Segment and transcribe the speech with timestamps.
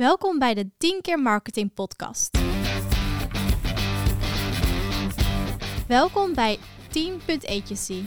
[0.00, 2.38] Welkom bij de 10 keer marketing podcast.
[5.88, 6.58] Welkom bij
[6.98, 8.02] 10.agency.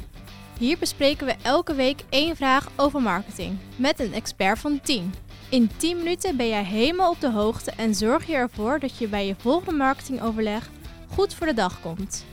[0.60, 5.14] Hier bespreken we elke week één vraag over marketing met een expert van 10.
[5.50, 9.08] In 10 minuten ben jij helemaal op de hoogte en zorg je ervoor dat je
[9.08, 10.70] bij je volgende marketingoverleg
[11.10, 12.26] goed voor de dag komt.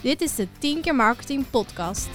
[0.00, 2.08] Dit is de 10 keer marketing podcast.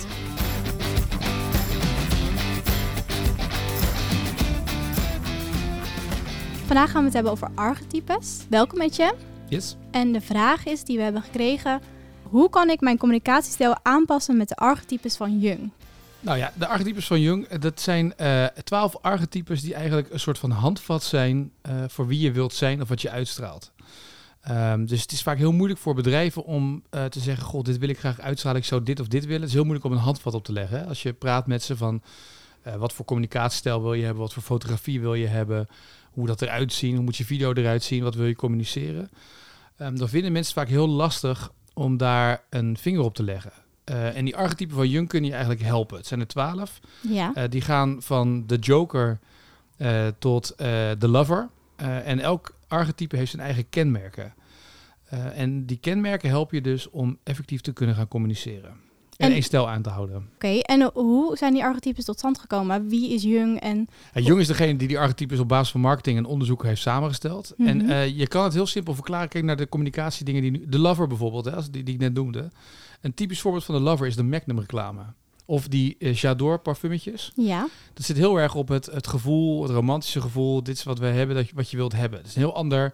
[6.71, 8.45] Vandaag gaan we het hebben over archetypes.
[8.49, 9.13] Welkom met je.
[9.49, 9.75] Yes.
[9.91, 11.81] En de vraag is die we hebben gekregen:
[12.23, 15.71] hoe kan ik mijn communicatiestijl aanpassen met de archetypes van Jung?
[16.19, 20.19] Nou ja, de archetypes van Jung, eh, dat zijn eh, twaalf archetypes die eigenlijk een
[20.19, 23.71] soort van handvat zijn uh, voor wie je wilt zijn of wat je uitstraalt.
[24.49, 27.77] Um, dus het is vaak heel moeilijk voor bedrijven om uh, te zeggen, god, dit
[27.77, 29.39] wil ik graag uitstralen, ik zou dit of dit willen.
[29.39, 30.79] Het is heel moeilijk om een handvat op te leggen.
[30.79, 30.85] Hè?
[30.85, 32.01] Als je praat met ze van,
[32.67, 35.67] uh, wat voor communicatiestijl wil je hebben, wat voor fotografie wil je hebben,
[36.11, 39.09] hoe dat eruit zien, hoe moet je video eruit zien, wat wil je communiceren.
[39.77, 43.51] Um, dan vinden mensen vaak heel lastig om daar een vinger op te leggen.
[43.85, 45.97] Uh, en die archetypen van Jung kunnen je eigenlijk helpen.
[45.97, 46.79] Het zijn er twaalf.
[47.01, 47.31] Ja.
[47.35, 49.19] Uh, die gaan van de Joker
[49.77, 51.49] uh, tot de Lover.
[51.75, 54.33] en elk archetype heeft zijn eigen kenmerken.
[55.33, 58.75] en die kenmerken helpen je dus om effectief te kunnen gaan communiceren.
[59.21, 60.15] En, en één stijl aan te houden.
[60.15, 62.87] Oké, okay, en hoe zijn die archetypes tot stand gekomen?
[62.87, 63.59] Wie is Jung?
[63.59, 63.87] En...
[64.13, 67.53] Ja, Jung is degene die die archetypes op basis van marketing en onderzoek heeft samengesteld.
[67.57, 67.79] Mm -hmm.
[67.79, 69.29] En uh, je kan het heel simpel verklaren.
[69.29, 70.65] Kijk naar de communicatiedingen die nu...
[70.67, 72.49] De Lover bijvoorbeeld, hè, die, die ik net noemde.
[73.01, 75.01] Een typisch voorbeeld van de Lover is de Magnum reclame.
[75.45, 77.31] Of die uh, J'adore parfumetjes.
[77.35, 77.67] Ja.
[77.93, 80.63] Dat zit heel erg op het, het gevoel, het romantische gevoel.
[80.63, 82.19] Dit is wat we hebben, dat je, wat je wilt hebben.
[82.19, 82.93] Het is een heel ander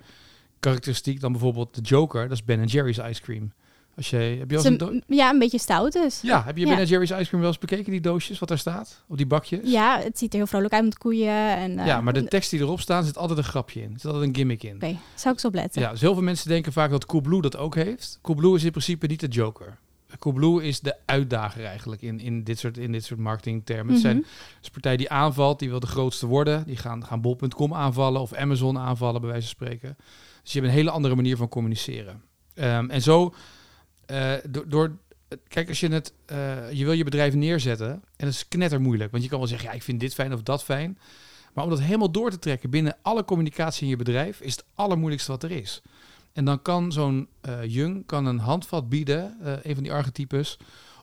[0.60, 2.22] karakteristiek dan bijvoorbeeld de Joker.
[2.22, 3.52] Dat is Ben Jerry's ice cream.
[3.98, 6.22] Als je, heb je een, een ja, een beetje stout dus.
[6.22, 6.76] Ja, heb je ja.
[6.76, 9.04] Ben Jerry's ice cream wel eens bekeken, die doosjes, wat daar staat?
[9.08, 9.72] Op die bakjes?
[9.72, 11.58] Ja, het ziet er heel vrolijk uit met koeien.
[11.58, 13.94] En, uh, ja, maar de tekst die erop staat, zit altijd een grapje in.
[13.94, 14.76] Er zit altijd een gimmick in.
[14.76, 15.82] Oké, okay, zou ik zo opletten.
[15.82, 18.20] Ja, dus heel veel mensen denken vaak dat Coolblue dat ook heeft.
[18.22, 19.78] Coolblue is in principe niet de Joker.
[20.20, 23.96] Coolblue is de uitdager eigenlijk in, in dit soort, in dit soort marketingtermen.
[23.96, 24.10] Mm -hmm.
[24.10, 24.26] Het zijn
[24.60, 26.64] dus partij die aanvalt, die wil de grootste worden.
[26.66, 29.98] Die gaan, gaan bol.com aanvallen of Amazon aanvallen, bij wijze van spreken.
[30.44, 32.22] Dus je hebt een hele andere manier van communiceren.
[32.56, 33.34] Um, en zo...
[34.12, 34.98] Uh, door, door,
[35.48, 39.12] kijk, als je het, uh, je wil je bedrijf neerzetten en dat is knetter moeilijk,
[39.12, 40.98] want je kan wel zeggen, ja, ik vind dit fijn of dat fijn,
[41.54, 44.66] maar om dat helemaal door te trekken binnen alle communicatie in je bedrijf is het
[44.74, 45.82] allermoeilijkste wat er is.
[46.34, 50.58] En dan kan zo'n uh, Jung kan een handvat bieden, een van die archetypes,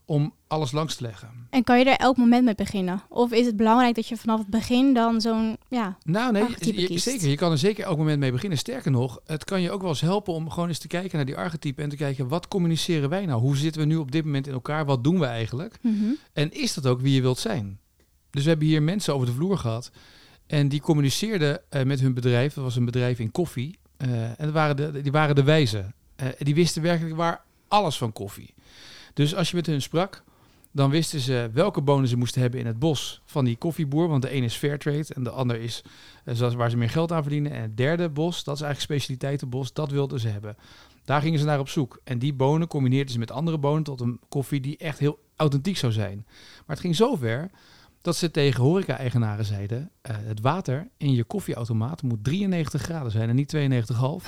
[0.04, 1.28] om alles langs te leggen.
[1.50, 3.02] En kan je er elk moment mee beginnen?
[3.08, 6.98] Of is het belangrijk dat je vanaf het begin dan zo'n ja, Nou nee, je,
[6.98, 7.28] zeker.
[7.28, 8.58] Je kan er zeker elk moment mee beginnen.
[8.58, 11.26] Sterker nog, het kan je ook wel eens helpen om gewoon eens te kijken naar
[11.26, 13.40] die archetypen en te kijken wat communiceren wij nou?
[13.40, 14.84] Hoe zitten we nu op dit moment in elkaar?
[14.84, 15.78] Wat doen we eigenlijk?
[15.80, 16.16] Mm -hmm.
[16.32, 17.78] En is dat ook wie je wilt zijn?
[18.30, 19.90] Dus we hebben hier mensen over de vloer gehad
[20.46, 22.54] en die communiceerden uh, met hun bedrijf.
[22.54, 23.78] Dat was een bedrijf in koffie.
[23.98, 25.94] Uh, en dat waren de, die waren de wijzen.
[26.22, 28.54] Uh, die wisten werkelijk waar alles van koffie.
[29.14, 30.22] Dus als je met hun sprak,
[30.74, 34.08] dan wisten ze welke bonen ze moesten hebben in het bos van die koffieboer.
[34.08, 35.82] Want de een is Fairtrade en de ander is
[36.24, 37.52] uh, waar ze meer geld aan verdienen.
[37.52, 40.56] En het derde bos, dat is eigenlijk specialiteitenbos, dat wilden ze hebben.
[41.04, 42.00] Daar gingen ze naar op zoek.
[42.04, 45.76] En die bonen combineerden ze met andere bonen tot een koffie die echt heel authentiek
[45.76, 46.22] zou zijn.
[46.26, 47.50] Maar het ging zover
[48.00, 49.90] dat ze tegen horeca-eigenaren zeiden...
[50.10, 53.60] Uh, het water in je koffieautomaat moet 93 graden zijn en niet 92,5.
[54.00, 54.20] Want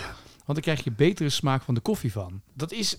[0.47, 2.41] dan krijg je betere smaak van de koffie van.
[2.53, 2.99] Dat is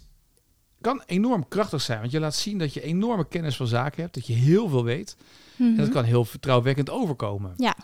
[0.81, 1.99] kan enorm krachtig zijn.
[1.99, 4.13] Want je laat zien dat je enorme kennis van zaken hebt.
[4.13, 5.15] Dat je heel veel weet.
[5.19, 5.77] Mm -hmm.
[5.77, 7.53] En dat kan heel vertrouwwekkend overkomen.
[7.55, 7.75] Ja.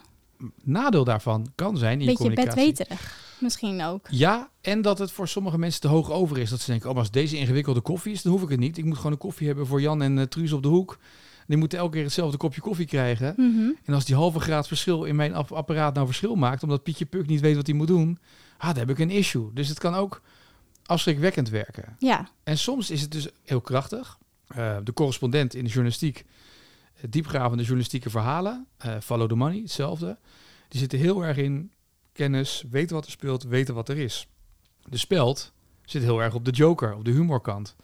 [0.63, 2.65] Nadeel daarvan kan zijn in Beetje je communicatie.
[2.65, 4.07] bedweterig misschien ook.
[4.09, 6.49] Ja, en dat het voor sommige mensen te hoog over is.
[6.49, 8.77] Dat ze denken, oh, als deze ingewikkelde koffie is, dan hoef ik het niet.
[8.77, 10.97] Ik moet gewoon een koffie hebben voor Jan en uh, Truus op de hoek.
[11.47, 13.33] Die moeten elke keer hetzelfde kopje koffie krijgen.
[13.37, 13.77] Mm -hmm.
[13.83, 16.63] En als die halve graad verschil in mijn apparaat nou verschil maakt...
[16.63, 18.17] omdat Pietje Puk niet weet wat hij moet doen...
[18.57, 19.49] Ah, dan heb ik een issue.
[19.53, 20.21] Dus het kan ook
[20.85, 21.95] afschrikwekkend werken.
[21.99, 22.29] Ja.
[22.43, 24.17] En soms is het dus heel krachtig.
[24.57, 26.25] Uh, de correspondent in de journalistiek,
[27.09, 30.17] diepgravende journalistieke verhalen, uh, follow the money, hetzelfde.
[30.67, 31.71] Die zitten heel erg in
[32.11, 34.27] kennis, weten wat er speelt, weten wat er is.
[34.83, 35.53] De speld
[35.85, 37.75] zit heel erg op de joker, op de humorkant.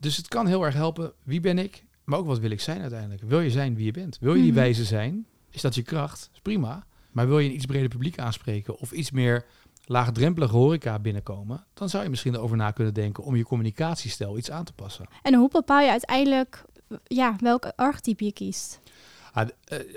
[0.00, 2.80] Dus het kan heel erg helpen, wie ben ik, maar ook wat wil ik zijn
[2.80, 3.22] uiteindelijk.
[3.22, 4.18] Wil je zijn wie je bent?
[4.20, 4.60] Wil je die -hmm.
[4.60, 5.26] wijze zijn?
[5.50, 6.30] Is dat je kracht?
[6.32, 6.86] Is prima.
[7.10, 9.44] Maar wil je een iets breder publiek aanspreken of iets meer
[9.92, 14.50] laagdrempelige horeca binnenkomen, dan zou je misschien erover na kunnen denken om je communicatiestijl iets
[14.50, 15.06] aan te passen.
[15.22, 16.64] En hoe bepaal je uiteindelijk
[17.04, 18.80] ja, welk archetype je kiest?
[19.32, 19.48] Ah,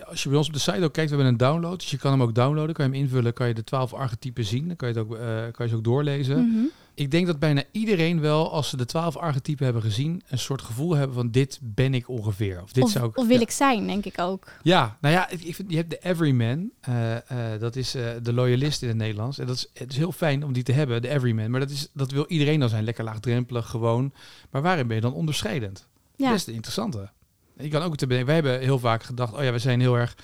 [0.06, 1.80] als je bij ons op de site ook kijkt, we hebben een download.
[1.80, 4.46] Dus je kan hem ook downloaden, kan je hem invullen, kan je de twaalf archetypen
[4.46, 4.68] zien.
[4.68, 5.20] Dan kan je, het ook, uh,
[5.52, 6.38] kan je ze ook doorlezen.
[6.38, 6.70] Mm -hmm.
[6.96, 10.62] Ik denk dat bijna iedereen wel, als ze de twaalf archetypen hebben gezien, een soort
[10.62, 12.62] gevoel hebben van dit ben ik ongeveer.
[12.62, 13.18] Of dit Of, zou ik.
[13.18, 13.42] of wil ja.
[13.42, 14.48] ik zijn, denk ik ook.
[14.64, 16.72] Ja, nou ja, ik vind, je hebt de everyman.
[16.82, 17.16] eh,
[17.54, 19.40] eh, dat is eh, de loyalist in het Nederlands.
[19.40, 21.52] En dat is, het is heel fijn om die te hebben, de everyman.
[21.52, 22.84] Maar dat, is, dat wil iedereen dan zijn.
[22.84, 24.14] Lekker laagdrempelig, gewoon.
[24.52, 25.88] Maar waarin ben je dan onderscheidend?
[26.16, 26.28] Ja.
[26.28, 27.10] Dat is de interessante.
[27.58, 29.96] Je kan ook te bedenken, wij hebben heel vaak gedacht, oh ja, we zijn heel
[29.98, 30.16] erg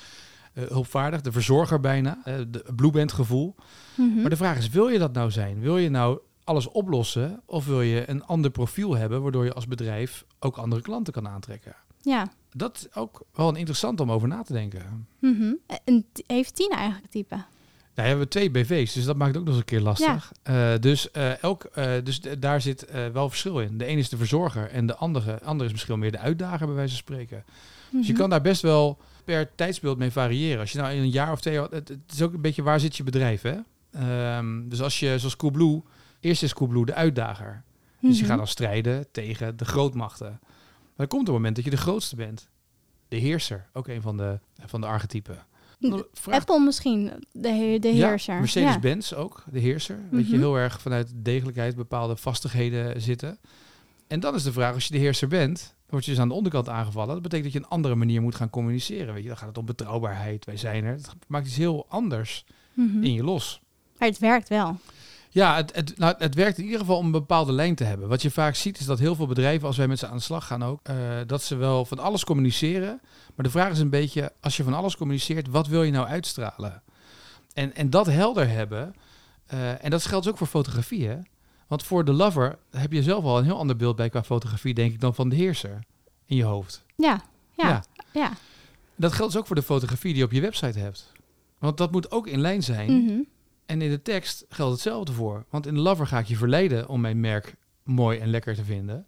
[0.54, 1.22] hulpvaardig.
[1.22, 2.22] De verzorger bijna.
[2.26, 3.56] eh de blueband gevoel.
[3.96, 4.22] Mhm.
[4.22, 5.60] Maar de vraag is, wil je dat nou zijn?
[5.60, 7.42] Wil je nou alles oplossen?
[7.46, 11.28] Of wil je een ander profiel hebben, waardoor je als bedrijf ook andere klanten kan
[11.28, 11.76] aantrekken?
[12.02, 12.32] Ja.
[12.54, 15.08] Dat is ook wel een interessant om over na te denken.
[15.20, 15.54] Mhm.
[15.84, 17.36] En heeft tien eigenlijk type?
[17.36, 17.46] Nou,
[17.96, 20.32] we hebben twee BV's, dus dat maakt het ook nog eens een keer lastig.
[20.44, 23.78] Eh, dus eh, elk, eh, dus daar zit wel verschil in.
[23.78, 26.66] De een is de verzorger en de andere, andere is misschien wel meer de uitdager,
[26.66, 27.44] bij wijze van spreken.
[27.92, 28.22] Dus je Mhm.
[28.22, 30.60] kan daar best wel per tijdsbeeld mee variëren.
[30.60, 31.62] Als je nou in een jaar of twee.
[31.62, 33.58] Het, het is ook een beetje waar zit je bedrijf, hè?
[33.92, 35.82] Ehm, dus als je, zoals Coolblue...
[36.22, 37.64] Eerst is Coolblue de uitdager.
[38.02, 38.30] Dus je Mhm.
[38.30, 40.40] gaat dan strijden tegen de grootmachten.
[40.42, 42.50] Maar er komt een moment dat je de grootste bent.
[43.08, 45.46] De heerser, ook een van de, van de archetypen.
[46.14, 48.40] Vraag- Apple misschien, de, he- de ja, heerser.
[48.40, 50.00] Mercedes-Benz ook, de heerser.
[50.12, 50.40] Weet je, Mhm.
[50.42, 53.40] heel erg vanuit degelijkheid bepaalde vastigheden zitten.
[54.08, 56.34] En dan is de vraag, als je de heerser bent, word je dus aan de
[56.34, 57.14] onderkant aangevallen.
[57.14, 59.14] Dat betekent dat je een andere manier moet gaan communiceren.
[59.14, 60.46] Weet je, dan gaat het om betrouwbaarheid.
[60.46, 60.94] Wij zijn er.
[60.94, 62.84] Het maakt iets heel anders Ja.
[62.84, 63.04] Mhm.
[63.04, 63.62] in je los.
[63.98, 64.78] Maar het werkt wel.
[65.34, 68.08] Ja, het, het, nou, het werkt in ieder geval om een bepaalde lijn te hebben.
[68.08, 70.24] Wat je vaak ziet is dat heel veel bedrijven, als wij met ze aan de
[70.24, 70.96] slag gaan ook, eh,
[71.28, 73.00] dat ze wel van alles communiceren.
[73.36, 76.08] Maar de vraag is een beetje, als je van alles communiceert, wat wil je nou
[76.08, 76.82] uitstralen?
[77.54, 78.96] En, en dat helder hebben,
[79.46, 81.08] eh, en dat geldt dus ook voor fotografie.
[81.08, 81.18] Hè?
[81.68, 84.74] Want voor de lover heb je zelf al een heel ander beeld bij qua fotografie,
[84.74, 85.80] denk ik, dan van de heerser
[86.26, 86.84] in je hoofd.
[86.96, 87.22] Ja,
[87.56, 87.84] ja, Ja.
[88.14, 88.32] ja.
[88.96, 91.12] Dat geldt dus ook voor de fotografie die je op je website hebt.
[91.60, 93.04] Want dat moet ook in lijn zijn.
[93.04, 93.20] Mhm.
[93.72, 95.46] En in de tekst geldt hetzelfde voor.
[95.50, 98.64] Want in de lover ga ik je verleiden om mijn merk mooi en lekker te
[98.64, 99.06] vinden.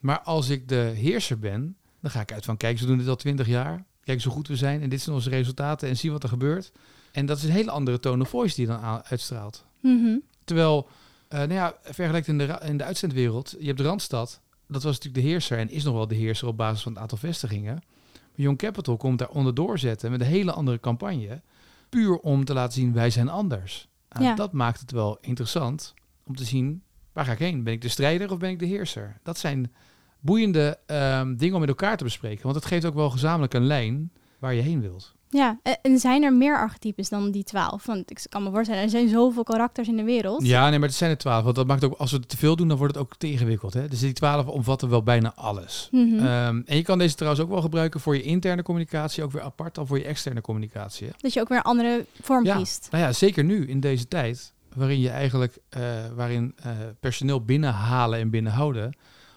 [0.00, 3.08] Maar als ik de heerser ben, dan ga ik uit van kijk, ze doen dit
[3.08, 3.84] al twintig jaar.
[4.02, 6.72] Kijk hoe goed we zijn en dit zijn onze resultaten en zie wat er gebeurt.
[7.12, 9.64] En dat is een hele andere tone of voice die je dan uitstraalt.
[9.80, 10.18] Mhm.
[10.44, 10.88] Terwijl,
[11.28, 15.24] eh nou ja, vergelijkt in de, in de uitzendwereld, je hebt Randstad, dat was natuurlijk
[15.24, 17.74] de heerser en is nog wel de heerser op basis van het aantal vestigingen.
[18.12, 21.42] Maar Young Capital komt daar onderdoor zetten met een hele andere campagne,
[21.88, 23.88] puur om te laten zien wij zijn anders.
[24.14, 24.34] Nou, Ja.
[24.34, 25.94] Dat maakt het wel interessant
[26.24, 26.82] om te zien
[27.12, 27.62] waar ga ik heen?
[27.62, 29.18] Ben ik de strijder of ben ik de heerser?
[29.22, 29.72] Dat zijn
[30.20, 33.66] boeiende ehm, dingen om met elkaar te bespreken, want het geeft ook wel gezamenlijk een
[33.66, 35.13] lijn waar je heen wilt.
[35.34, 37.86] Ja, e- en zijn er meer archetypes dan die twaalf?
[37.86, 40.46] Want ik kan me voorstellen, er zijn zoveel karakters in de wereld.
[40.46, 41.44] Ja, nee, maar het zijn er twaalf.
[41.44, 43.74] Want dat maakt ook, als we te veel doen, dan wordt het ook te ingewikkeld.
[43.74, 43.88] Hè?
[43.88, 45.88] Dus die twaalf omvatten wel bijna alles.
[45.90, 46.18] Mhm.
[46.18, 49.42] Ehm, en je kan deze trouwens ook wel gebruiken voor je interne communicatie, ook weer
[49.42, 51.06] apart dan voor je externe communicatie.
[51.06, 51.12] Hè?
[51.18, 52.56] Dat je ook weer een andere vorm Ja.
[52.56, 52.88] kiest.
[52.90, 55.80] Nou ja, zeker nu in deze tijd, waarin je eigenlijk eh,
[56.14, 56.70] waarin eh,
[57.00, 58.96] personeel binnenhalen en binnenhouden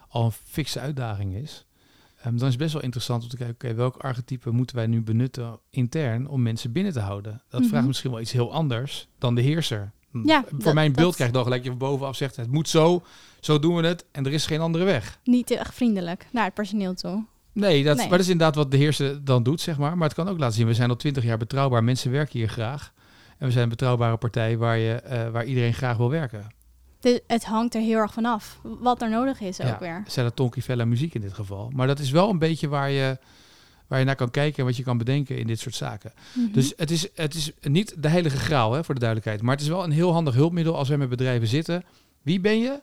[0.09, 1.65] al een fikse uitdaging is.
[2.17, 4.87] Ehm, dan is het best wel interessant om te kijken, oké, welk archetype moeten wij
[4.87, 7.41] nu benutten intern om mensen binnen te houden?
[7.49, 7.69] Dat Mhm.
[7.69, 9.91] vraagt misschien wel iets heel anders dan de heerser.
[10.23, 12.51] Ja, Voor dat- mijn beeld dat- krijg je dan gelijk je van bovenaf zegt, het
[12.51, 13.03] moet zo,
[13.39, 15.19] zo doen we het en er is geen andere weg.
[15.23, 17.25] Niet echt vriendelijk naar het personeel toe.
[17.53, 18.07] Nee, dat, Nee.
[18.07, 19.97] maar dat is inderdaad wat de heerser dan doet, zeg maar.
[19.97, 22.49] Maar het kan ook laten zien, we zijn al twintig jaar betrouwbaar, mensen werken hier
[22.49, 22.93] graag.
[23.37, 26.47] En we zijn een betrouwbare partij waar, je, eh, waar iedereen graag wil werken.
[26.99, 28.59] De, het hangt er heel erg vanaf.
[28.61, 30.03] Wat er nodig is ook weer.
[30.07, 31.71] Cella Tonky Vella muziek in dit geval.
[31.75, 33.17] Maar dat is wel een beetje waar je,
[33.87, 36.13] waar je naar kan kijken en wat je kan bedenken in dit soort zaken.
[36.33, 36.51] Mhm.
[36.51, 39.41] Dus het is, het is niet de heilige graal, hè, voor de duidelijkheid.
[39.41, 41.83] Maar het is wel een heel handig hulpmiddel als wij met bedrijven zitten.
[42.21, 42.81] Wie ben je?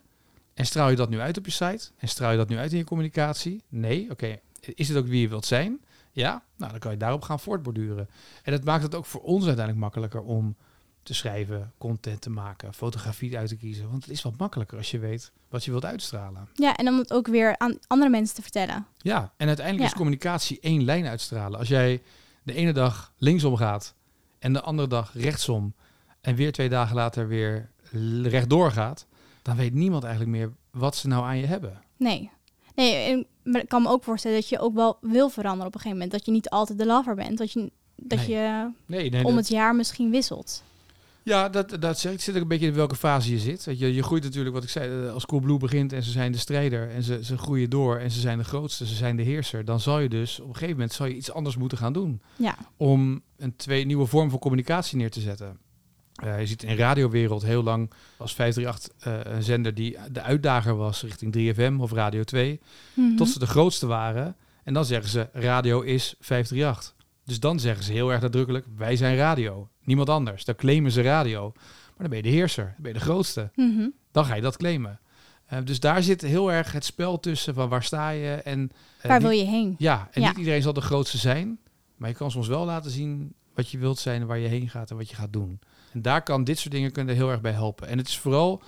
[0.55, 1.91] En straal je dat nu uit op je site?
[1.97, 3.63] En straal je dat nu uit in je communicatie?
[3.69, 4.39] Nee, oké.
[4.61, 5.81] Is het ook wie je wilt zijn?
[6.13, 8.09] Ja, nou dan kan je daarop gaan voortborduren.
[8.43, 10.57] En dat maakt het ook voor ons uiteindelijk makkelijker om
[11.05, 13.91] te schrijven, content te maken, fotografie uit te kiezen.
[13.91, 16.49] Want het is wat makkelijker als je weet wat je wilt uitstralen.
[16.55, 18.87] Ja, en om het ook weer aan andere mensen te vertellen.
[18.99, 19.91] Ja, en uiteindelijk Ja.
[19.93, 21.59] is communicatie één lijn uitstralen.
[21.59, 22.03] Als jij
[22.43, 23.95] de ene dag linksom gaat
[24.39, 25.75] en de andere dag rechtsom
[26.21, 27.71] en weer twee dagen later weer
[28.23, 29.07] rechtdoor gaat,
[29.43, 31.83] dan weet niemand eigenlijk meer wat ze nou aan je hebben.
[31.97, 32.31] Nee.
[32.75, 35.81] Nee, maar ik kan me ook voorstellen dat je ook wel wil veranderen op een
[35.81, 36.13] gegeven moment.
[36.13, 37.39] Dat je niet altijd de lover bent.
[37.39, 38.29] Dat je, dat Nee.
[38.29, 40.63] je Nee, nee, om dat- het jaar misschien wisselt.
[41.25, 42.21] Ja, dat, dat zeg ik.
[42.21, 43.65] Zit ook een beetje in welke fase je zit.
[43.65, 46.33] Weet je, je groeit natuurlijk, wat ik zei, eh, als Coolblue begint en ze zijn
[46.33, 49.23] de strijder en ze, ze groeien door en ze zijn de grootste, ze zijn de
[49.23, 49.65] heerser.
[49.65, 52.23] Dan zal je dus op een gegeven moment zal je iets anders moeten gaan doen.
[52.37, 52.57] Ja.
[52.77, 55.59] om een twee nieuwe vorm van communicatie neer te zetten.
[56.15, 60.23] Eh, je ziet in de radiowereld heel lang als 538 eh, een zender die de
[60.23, 62.61] uitdager was richting 3FM of Radio 2,
[62.95, 63.17] Mhm.
[63.17, 64.37] tot ze de grootste waren.
[64.65, 66.95] En dan zeggen ze radio is 538.
[67.25, 70.45] Dus dan zeggen ze heel erg nadrukkelijk wij zijn radio, niemand anders.
[70.45, 71.53] Dan claimen ze radio.
[71.55, 73.51] Maar dan ben je de heerser, dan ben je de grootste.
[73.55, 73.89] Mhm.
[74.13, 75.01] dan ga je dat claimen.
[75.47, 78.71] Eh, dus daar zit heel erg het spel tussen van waar sta je en...
[79.01, 79.75] eh, Waar wil je heen?
[79.79, 80.29] Ja, en Ja.
[80.29, 81.59] niet iedereen zal de grootste zijn.
[81.97, 84.91] Maar je kan soms wel laten zien wat je wilt zijn, waar je heen gaat
[84.91, 85.61] en wat je gaat doen.
[85.93, 87.89] En daar kan dit soort dingen kunnen heel erg bij helpen.
[87.89, 88.63] En het is vooral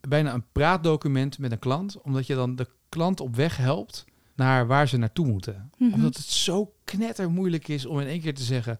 [0.00, 4.04] bijna een praatdocument met een klant, omdat je dan de klant op weg helpt
[4.34, 5.70] naar waar ze naartoe moeten.
[5.78, 5.92] Mhm.
[5.94, 8.78] Omdat het zo knetter moeilijk is om in één keer te zeggen: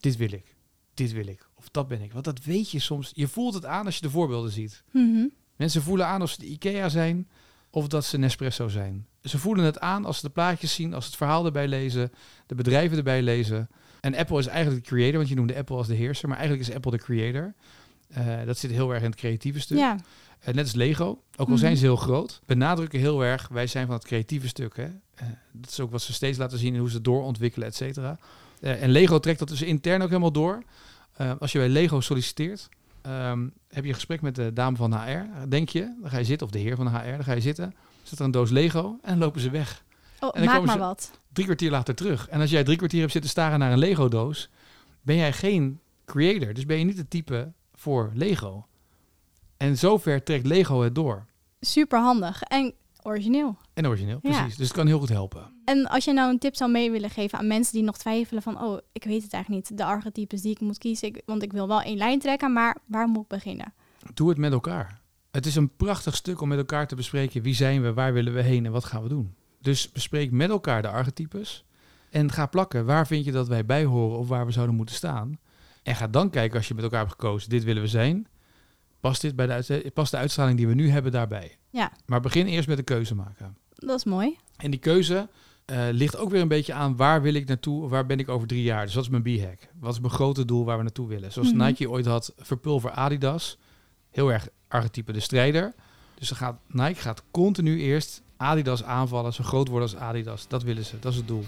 [0.00, 0.53] dit wil ik,
[0.94, 2.12] dit wil ik, of dat ben ik.
[2.12, 3.10] Want dat weet je soms.
[3.14, 4.82] Je voelt het aan als je de voorbeelden ziet.
[4.90, 5.26] Mhm.
[5.56, 7.28] Mensen voelen aan of ze de IKEA zijn
[7.70, 9.06] of dat ze Nespresso zijn.
[9.22, 12.12] Ze voelen het aan als ze de plaatjes zien, als ze het verhaal erbij lezen,
[12.46, 13.68] de bedrijven erbij lezen.
[14.00, 16.68] En Apple is eigenlijk de creator, want je noemde Apple als de heerser, maar eigenlijk
[16.68, 17.54] is Apple de creator.
[18.08, 19.78] Eh, dat zit heel erg in het creatieve stuk.
[19.78, 19.96] Ja,
[20.40, 21.56] Eh, net als Lego, ook al Mhm.
[21.56, 24.76] zijn ze heel groot, benadrukken heel erg, wij zijn van het creatieve stuk.
[24.76, 24.84] Hè?
[25.14, 28.18] Eh, dat is ook wat ze steeds laten zien en hoe ze doorontwikkelen, et cetera.
[28.64, 30.62] Eh, en Lego trekt dat dus intern ook helemaal door.
[31.16, 32.68] Eh, als je bij Lego solliciteert,
[33.02, 35.48] ehm, heb je een gesprek met de dame van HR.
[35.48, 37.40] Denk je, dan ga je zitten, of de heer van de HR, dan ga je
[37.40, 37.74] zitten.
[38.02, 39.84] Zit er een doos Lego en lopen ze weg.
[40.20, 41.10] oh, dan maak maar wat.
[41.32, 42.28] Drie kwartier later terug.
[42.28, 44.50] En als jij drie kwartier hebt zitten staren naar een Lego-doos,
[45.02, 46.54] ben jij geen creator.
[46.54, 48.66] Dus ben je niet het type voor Lego.
[49.56, 51.26] En zover trekt Lego het door.
[51.60, 53.56] Super handig en origineel.
[53.74, 54.30] En origineel, Ja.
[54.30, 54.56] precies.
[54.56, 55.52] Dus het kan heel goed helpen.
[55.64, 58.42] En als je nou een tip zou mee willen geven aan mensen die nog twijfelen
[58.42, 58.62] van...
[58.62, 61.08] oh, ik weet het eigenlijk niet, de archetypes die ik moet kiezen...
[61.08, 63.74] Ik, want ik wil wel één lijn trekken, maar waar moet ik beginnen?
[64.14, 65.00] Doe het met elkaar.
[65.30, 68.34] Het is een prachtig stuk om met elkaar te bespreken wie zijn we, waar willen
[68.34, 69.34] we heen en wat gaan we doen.
[69.60, 71.64] Dus bespreek met elkaar de archetypes
[72.10, 74.94] en ga plakken waar vind je dat wij bij horen of waar we zouden moeten
[74.94, 75.38] staan.
[75.82, 78.26] En ga dan kijken als je met elkaar hebt gekozen, dit willen we zijn.
[79.00, 81.56] Past, dit bij de, uit- past de uitstraling die we nu hebben daarbij?
[81.70, 81.92] Ja.
[82.06, 83.56] Maar begin eerst met de keuze maken.
[83.86, 84.36] Dat is mooi.
[84.56, 85.28] En die keuze
[85.64, 88.46] eh, ligt ook weer een beetje aan waar wil ik naartoe, waar ben ik over
[88.46, 88.84] drie jaar.
[88.84, 89.68] Dus wat is mijn B-hack?
[89.80, 91.32] Wat is mijn grote doel waar we naartoe willen?
[91.32, 91.64] Zoals Mhm.
[91.64, 93.58] Nike ooit had, verpulver Adidas.
[94.10, 95.74] Heel erg archetype de strijder.
[96.18, 100.48] Dus dan gaat, Nike gaat continu eerst Adidas aanvallen, zo groot worden als Adidas.
[100.48, 101.44] Dat willen ze, dat is het doel.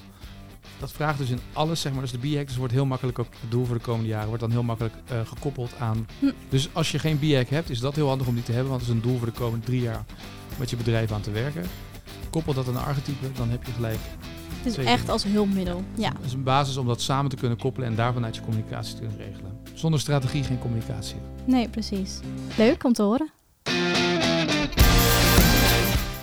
[0.79, 3.27] Dat vraagt dus in alles, zeg maar, dus de B-hack dus wordt heel makkelijk ook
[3.41, 6.07] het doel voor de komende jaren, wordt dan heel makkelijk eh, gekoppeld aan.
[6.19, 6.31] Hm.
[6.49, 8.81] Dus als je geen B-hack hebt, is dat heel handig om die te hebben, want
[8.81, 10.05] het is een doel voor de komende drie jaar
[10.59, 11.63] met je bedrijf aan te werken.
[12.31, 13.99] Koppel dat aan een archetype, dan heb je gelijk
[14.63, 15.85] Het is echt als hulpmiddel.
[15.95, 18.43] Ja, dat is een basis om dat samen te kunnen koppelen en daarvan uit je
[18.43, 19.59] communicatie te kunnen regelen.
[19.75, 21.17] Zonder strategie geen communicatie.
[21.45, 22.19] nee, precies.
[22.57, 23.31] Leuk om te horen.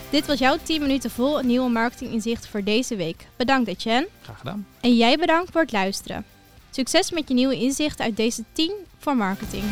[0.10, 3.28] Dit was jouw 10 minuten vol nieuwe marketinginzicht voor deze week.
[3.36, 4.08] Bedankt Etienne.
[4.22, 4.68] Graag gedaan.
[4.80, 6.26] En jij bedankt voor het luisteren.
[6.72, 9.64] Succes met je nieuwe inzichten uit deze 10 voor marketing.